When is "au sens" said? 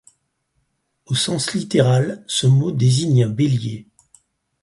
1.05-1.53